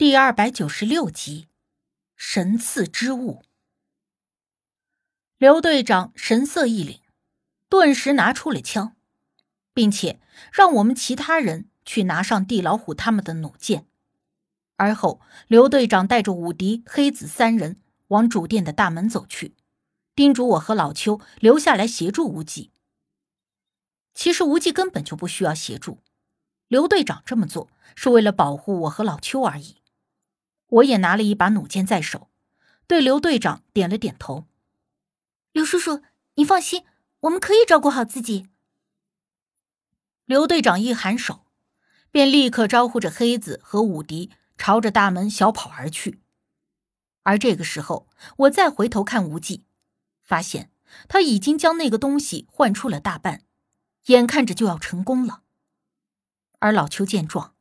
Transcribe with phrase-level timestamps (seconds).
[0.00, 1.46] 第二百九十六集，
[2.16, 3.42] 神赐之物。
[5.36, 7.00] 刘队长神色一凛，
[7.68, 8.96] 顿时拿出了枪，
[9.74, 10.18] 并且
[10.50, 13.84] 让我们其他人去拿上地老虎他们的弩箭。
[14.76, 19.54] 而后，刘队长带着武迪、黑子三人往主殿的大门走去，
[20.14, 22.70] 叮嘱我和老邱留下来协助无忌。
[24.14, 25.98] 其实无忌根本就不需要协助，
[26.68, 29.76] 刘队长这么做是为了保护我和老邱而已。
[30.70, 32.30] 我也拿了一把弩箭在手，
[32.86, 34.46] 对刘队长点了点头。
[35.52, 36.02] 刘叔叔，
[36.34, 36.84] 你放心，
[37.20, 38.48] 我们可以照顾好自己。
[40.24, 41.44] 刘队长一颔首，
[42.12, 46.20] 便立刻招呼着黑子和武迪朝着大门小跑而去。
[47.24, 49.64] 而这个时候，我再回头看无忌，
[50.22, 50.70] 发现
[51.08, 53.42] 他已经将那个东西换出了大半，
[54.06, 55.42] 眼看着就要成功了。
[56.60, 57.56] 而老邱见状，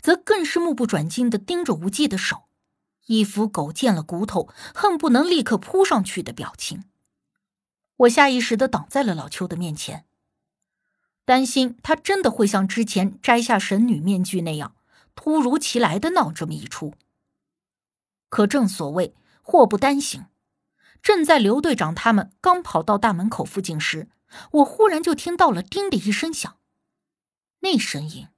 [0.00, 2.44] 则更是目不转睛的盯着无忌的手。
[3.06, 6.84] 一副狗见了骨头，恨不能立刻扑上去的表情。
[7.96, 10.06] 我下意识的挡在了老邱的面前，
[11.24, 14.74] 担心他真的会像之前摘下神女面具那样，
[15.14, 16.94] 突如其来的闹这么一出。
[18.28, 20.26] 可正所谓祸不单行，
[21.02, 24.08] 正在刘队长他们刚跑到大门口附近时，
[24.52, 26.56] 我忽然就听到了“叮”的一声响，
[27.60, 28.28] 那声音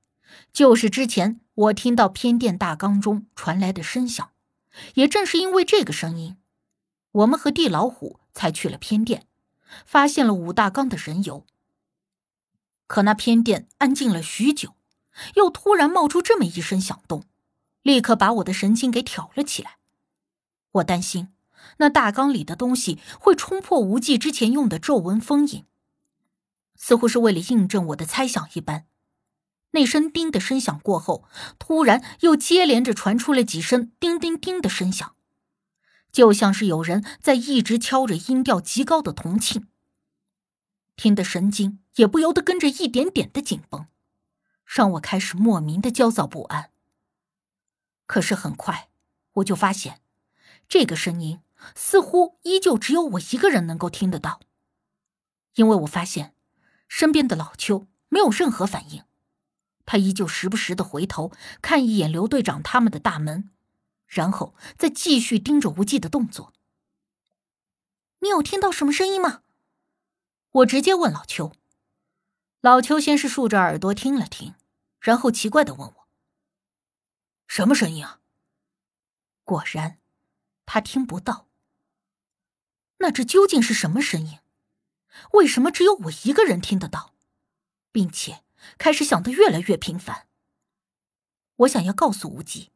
[0.52, 4.32] 就是之前我听到偏殿大纲中传来的声响。
[4.94, 6.36] 也正是因为这个声音，
[7.12, 9.26] 我们和地老虎才去了偏殿，
[9.86, 11.46] 发现了武大刚的人油。
[12.86, 14.74] 可那偏殿安静了许久，
[15.34, 17.24] 又突然冒出这么一声响动，
[17.82, 19.78] 立刻把我的神经给挑了起来。
[20.72, 21.32] 我担心
[21.78, 25.64] 那大缸里的东西会冲破无忌之前用的咒文封印，
[26.76, 28.86] 似乎是为了印证我的猜想一般。
[29.74, 31.24] 那声“叮”的声响过后，
[31.58, 35.16] 突然又接连着传出了几声“叮叮叮”的声响，
[36.12, 39.64] 就像是有人在一直敲着音调极高的铜磬，
[40.94, 43.88] 听得神经也不由得跟着一点点的紧绷，
[44.64, 46.70] 让我开始莫名的焦躁不安。
[48.06, 48.90] 可是很快，
[49.34, 50.00] 我就发现，
[50.68, 51.40] 这个声音
[51.74, 54.38] 似乎依旧只有我一个人能够听得到，
[55.56, 56.36] 因为我发现
[56.86, 59.02] 身边的老邱没有任何反应。
[59.86, 63.50] 他依旧时不时的回头看一眼刘队长他们的大门，
[64.06, 66.52] 然后再继续盯着无忌的动作。
[68.20, 69.42] 你有听到什么声音吗？
[70.50, 71.52] 我直接问老邱。
[72.60, 74.54] 老邱先是竖着耳朵听了听，
[75.00, 76.08] 然后奇怪的问我
[77.46, 78.20] ：“什么声音啊？”
[79.44, 79.98] 果然，
[80.64, 81.46] 他听不到。
[82.98, 84.38] 那这究竟是什么声音？
[85.32, 87.12] 为什么只有我一个人听得到，
[87.92, 88.42] 并且？
[88.78, 90.26] 开始想的越来越频繁。
[91.56, 92.70] 我想要告诉无极，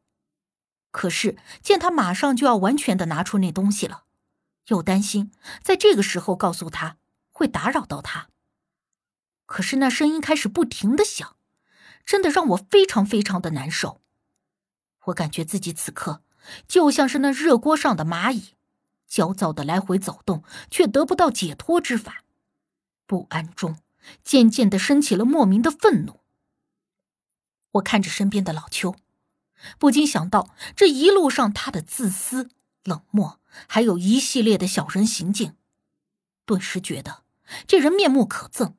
[0.91, 4.05] 可是见他马上就要完全的拿出那东西了，
[4.67, 6.97] 又担心在这个时候告诉他
[7.31, 8.29] 会打扰到他。
[9.45, 11.35] 可是那声音开始不停的响，
[12.05, 14.01] 真的让我非常非常的难受。
[15.05, 16.23] 我感觉自己此刻
[16.67, 18.53] 就像是那热锅上的蚂蚁，
[19.07, 22.23] 焦躁的来回走动，却得不到解脱之法，
[23.05, 23.77] 不安中。
[24.23, 26.21] 渐渐的升起了莫名的愤怒。
[27.73, 28.95] 我看着身边的老邱，
[29.77, 32.49] 不禁想到这一路上他的自私、
[32.83, 35.55] 冷漠，还有一系列的小人行径，
[36.45, 37.23] 顿时觉得
[37.67, 38.73] 这人面目可憎，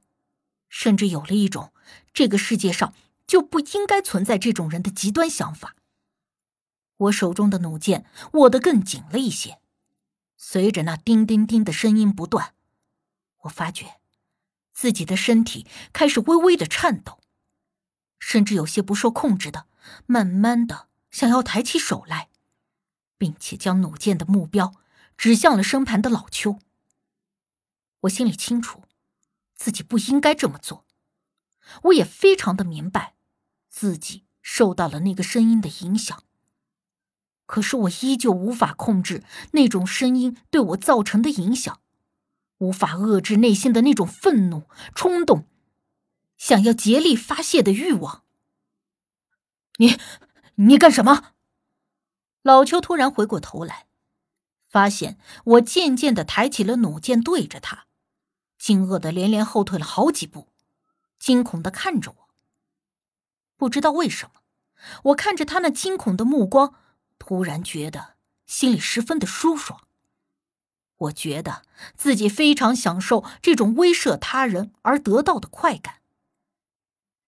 [0.68, 1.72] 甚至有了一种
[2.12, 2.92] 这个世界上
[3.26, 5.76] 就不应该存在这种人的极端想法。
[6.96, 9.60] 我手中的弩箭握得更紧了一些，
[10.36, 12.54] 随着那叮叮叮的声音不断，
[13.42, 13.99] 我发觉。
[14.80, 17.20] 自己的身体开始微微的颤抖，
[18.18, 19.66] 甚至有些不受控制的，
[20.06, 22.30] 慢慢的想要抬起手来，
[23.18, 24.72] 并且将弩箭的目标
[25.18, 26.58] 指向了身旁的老邱。
[28.00, 28.84] 我心里清楚，
[29.54, 30.86] 自己不应该这么做，
[31.82, 33.16] 我也非常的明白，
[33.68, 36.24] 自己受到了那个声音的影响。
[37.44, 41.79] 可是我依旧无法控制那种声音对我造成的影响。
[42.60, 44.64] 无法遏制内心的那种愤怒、
[44.94, 45.46] 冲动，
[46.36, 48.22] 想要竭力发泄的欲望。
[49.78, 49.98] 你，
[50.56, 51.32] 你干什么？
[52.42, 53.86] 老邱突然回过头来，
[54.68, 57.86] 发现我渐渐的抬起了弩箭对着他，
[58.58, 60.48] 惊愕的连连后退了好几步，
[61.18, 62.28] 惊恐的看着我。
[63.56, 64.42] 不知道为什么，
[65.04, 66.74] 我看着他那惊恐的目光，
[67.18, 69.86] 突然觉得心里十分的舒爽。
[71.00, 71.62] 我觉得
[71.96, 76.00] 自己非常享受这种威慑他人而得到的快感。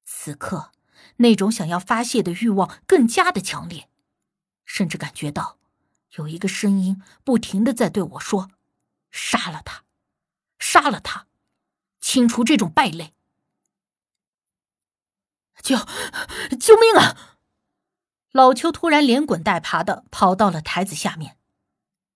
[0.04, 0.72] 此刻，
[1.16, 3.88] 那种想要发泄的欲望更加的强烈，
[4.64, 5.58] 甚至感觉到
[6.16, 8.50] 有一个声音不停的在对我说
[9.10, 9.84] ：“杀了他，
[10.58, 11.26] 杀了他，
[12.00, 13.14] 清除这种败类。”
[15.62, 15.76] 救，
[16.58, 17.38] 救命啊！
[18.32, 21.38] 老邱突然连滚带爬的跑到了台子下面，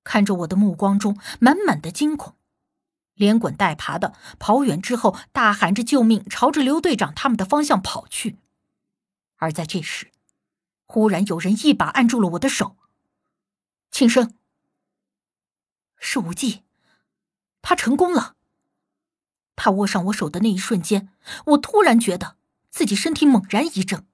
[0.06, 2.36] 看着我的目光中满满的惊恐，
[3.14, 8.38] 连滚带爬的跑远之后，大喊着救命，朝着刘队长他们的方向跑去。
[9.38, 10.12] 而在这时，
[10.84, 12.76] 忽然有人一把按住了我的手。
[13.90, 14.34] 庆生，
[15.98, 16.62] 是无忌，
[17.60, 18.36] 他成功了。
[19.56, 21.08] 他握上我手的那一瞬间，
[21.46, 22.36] 我突然觉得
[22.70, 24.06] 自己身体猛然一震，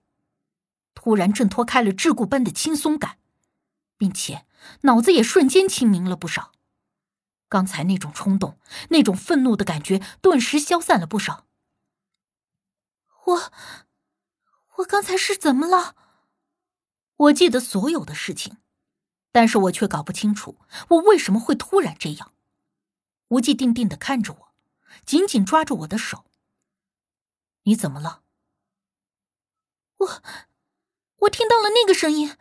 [0.95, 3.19] 突然挣脱开了桎梏般的轻松感，
[3.97, 4.47] 并且
[4.83, 6.53] 脑子也瞬间清明了不少。
[7.49, 8.59] 刚才那种冲动、
[8.91, 11.47] 那种愤怒的感觉顿时消散了不少。
[13.27, 13.53] 我。
[14.77, 15.95] 我刚才是怎么了？
[17.15, 18.57] 我记得所有的事情，
[19.31, 20.59] 但是我却搞不清楚
[20.89, 22.33] 我为什么会突然这样。
[23.29, 24.55] 无忌定定的看着我，
[25.05, 26.25] 紧紧抓住我的手。
[27.65, 28.23] 你怎么了？
[29.99, 30.23] 我，
[31.19, 32.37] 我听到了那个声音，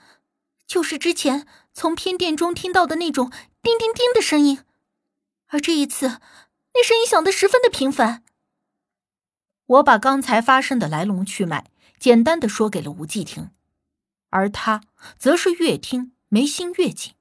[0.71, 3.29] 就是之前从偏殿中听到的那种
[3.61, 4.63] 叮叮叮的声音，
[5.47, 6.21] 而这一次，
[6.73, 8.23] 那声音响得十分的频繁。
[9.65, 11.69] 我把刚才发生的来龙去脉。
[11.99, 13.51] 简单的说给了无忌听，
[14.29, 14.81] 而他
[15.19, 17.15] 则是越听眉心越紧。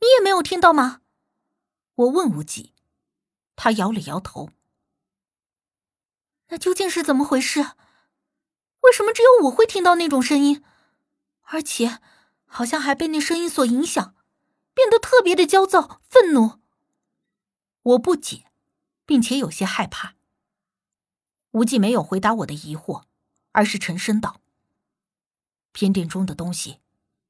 [0.00, 1.02] 你也没有听到吗？
[1.94, 2.74] 我问无忌，
[3.54, 4.50] 他摇了摇头。
[6.48, 7.60] 那究竟是怎么回事？
[8.80, 10.64] 为什么只有我会听到那种声音，
[11.50, 11.98] 而且
[12.46, 14.14] 好像还被那声音所影响，
[14.74, 16.60] 变得特别的焦躁、愤怒？
[17.82, 18.46] 我不解，
[19.06, 20.14] 并且有些害怕。
[21.52, 23.04] 无忌没有回答我的疑惑，
[23.52, 24.40] 而是沉声道
[25.72, 26.80] ：“偏殿中的东西，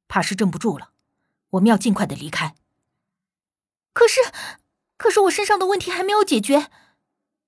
[0.09, 0.93] 怕是镇不住了，
[1.51, 2.55] 我们要尽快的离开。”
[3.95, 4.21] 可是，
[4.97, 6.71] 可是我身上的问题还没有解决。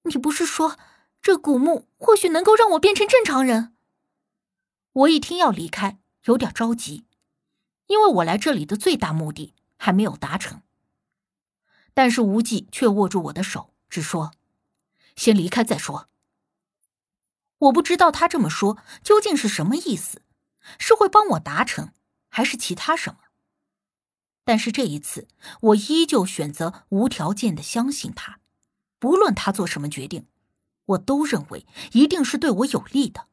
[0.04, 0.78] 你不是说
[1.20, 3.76] 这古墓或许能够让我变成正常人？
[4.92, 7.06] 我一听要离开，有点着急，
[7.86, 10.62] 因为我来这里的最大目的还没有达成。
[11.92, 14.32] 但是无忌却握住我的手，只说
[15.16, 16.08] ：“先离开再说。”
[17.58, 20.22] 我不知道他这么说究竟是什么意思，
[20.78, 21.92] 是会帮我达成，
[22.28, 23.18] 还是其他什么？
[24.44, 25.28] 但是这一次，
[25.60, 28.40] 我依旧选择无条件的相信他，
[28.98, 30.26] 不论他做什么决定，
[30.86, 33.28] 我都认为一定是对我有利的，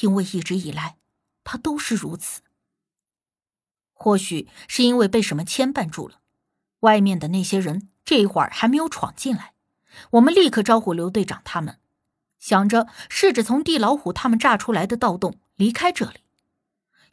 [0.00, 0.98] 因为一直以来，
[1.44, 2.40] 他都是如此。
[3.92, 6.20] 或许是因为被什么牵绊住了，
[6.80, 9.54] 外面的那些人这会儿还没有闯进来，
[10.10, 11.78] 我们立刻招呼刘队长他们。
[12.40, 16.22] 想着试着从地老虎他们炸出来的盗洞离开这里，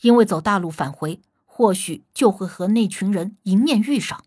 [0.02, 4.26] 因为走大路返回，或许就会和那群人迎面遇上。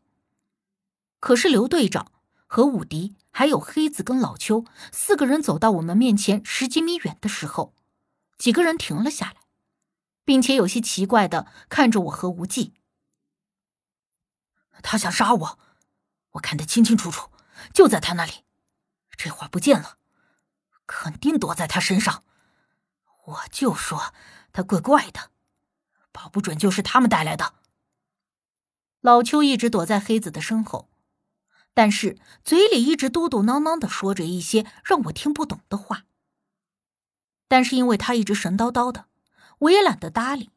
[1.18, 2.12] 可是刘队长
[2.46, 7.74] 和武迪还有黑子跟老邱四个人走到我们面前十几米远的时候，
[8.38, 9.41] 几个人停了下来，
[10.24, 12.74] 并且有些奇怪的看着我和无忌。
[14.82, 15.58] 他想杀我，
[16.32, 17.30] 我看得清清楚楚，
[17.72, 18.44] 就在他那里，
[19.16, 19.98] 这会儿不见了。
[20.86, 22.24] 肯定躲在他身上，
[23.24, 24.12] 我就说
[24.52, 25.30] 他怪怪的，
[26.10, 27.54] 保不准就是他们带来的。
[29.00, 30.90] 老邱一直躲在黑子的身后，
[31.72, 36.04] 但是嘴里一直嘟嘟囔囔的说着一些让我听不懂的话。
[37.48, 39.06] 但是因为他一直神叨叨的，
[39.62, 40.50] 我也懒得搭理，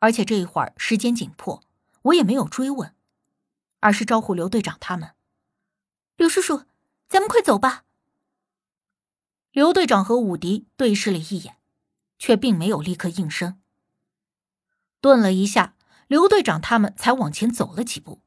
[0.00, 1.62] 而且这一会儿时间紧迫，
[2.02, 2.92] 我也没有追问，
[3.78, 5.14] 而是招呼刘队长他们
[6.16, 6.64] ：“刘叔叔，
[7.06, 7.84] 咱们快走吧。”
[9.52, 11.58] 刘队长和武迪对视了一眼，
[12.18, 13.60] 却并没有立刻应声。
[15.00, 15.76] 顿了一下，
[16.08, 18.20] 刘队长他们才往前走了几步，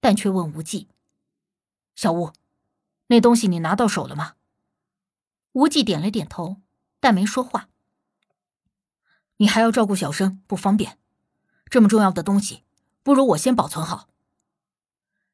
[0.00, 0.88] 但却问无忌
[1.96, 2.30] ：“小吴，
[3.06, 4.34] 那东西你拿到手了吗？”
[5.52, 6.60] 无忌点了点头，
[7.00, 7.70] 但没说话。
[9.36, 10.98] 你还要照顾小生，不方便。
[11.70, 12.62] 这么重要的东西，
[13.02, 14.08] 不如我先保存好。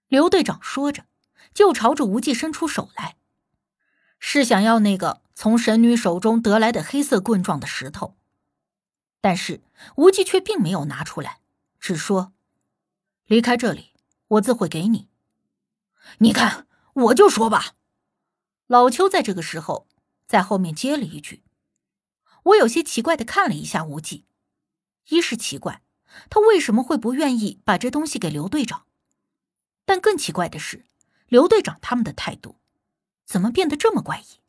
[0.08, 1.04] 刘队长说着，
[1.52, 3.16] 就朝着无忌伸出手来。
[4.18, 8.16] 是想要那个从神女手中得来的黑色棍状的石头，
[9.20, 9.62] 但是
[9.96, 11.40] 无忌却并没有拿出来，
[11.78, 12.32] 只说
[13.26, 13.92] ：“离开这里，
[14.28, 15.08] 我自会给你。”
[16.18, 17.74] 你看，我就说吧。
[18.66, 19.86] 老邱在这个时候
[20.26, 21.42] 在后面接了一句。
[22.44, 24.24] 我有些奇怪的看了一下无忌，
[25.08, 25.82] 一是奇怪
[26.28, 28.86] 他为什么会不愿意把这东西给刘队长，
[29.84, 30.84] 但更奇怪的是
[31.28, 32.56] 刘队长他们的态度。
[33.24, 34.40] 怎么变得这么怪异？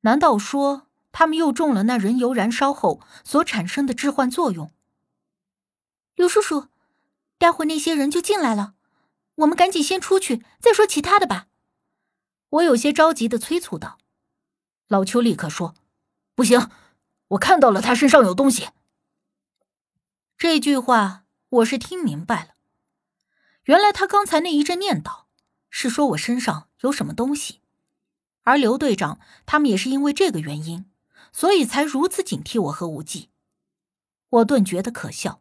[0.00, 4.70] 难道说他们又中了那人油燃烧后所产生的致幻作用，
[6.14, 6.68] 刘叔叔，
[7.38, 8.74] 待会那些人就进来了，
[9.36, 11.48] 我们赶紧先出去，再说其他的吧。
[12.50, 13.98] 我有些着急的催促道。
[14.88, 15.74] 老邱立刻说
[16.36, 16.70] ：“不行，
[17.28, 18.68] 我看到了他身上有东西。”
[20.36, 22.50] 这句话我是听明白了，
[23.64, 25.24] 原来他刚才那一阵念叨
[25.70, 27.62] 是说我身上有什么东西，
[28.42, 30.84] 而刘队长他们也是因为这个原因，
[31.32, 33.30] 所以才如此警惕我和无忌。
[34.28, 35.40] 我顿觉得可笑。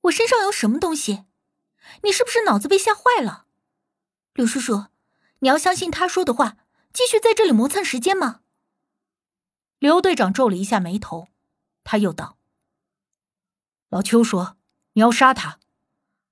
[0.00, 1.24] 我身上有什么东西？
[2.04, 3.44] 你是不是脑子被吓坏了？
[4.32, 4.86] 刘叔叔，
[5.40, 6.56] 你要相信他说的话，
[6.94, 8.40] 继续在这里磨蹭时间吗？
[9.80, 11.28] 刘队长皱了一下眉头，
[11.84, 12.36] 他又道
[13.88, 14.58] ：“老邱说
[14.92, 15.58] 你要杀他，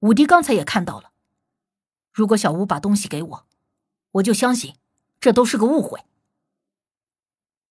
[0.00, 1.12] 武迪刚才也看到了。
[2.12, 3.46] 如果小吴把东西给我，
[4.10, 4.76] 我就相信
[5.18, 6.04] 这都是个误会。”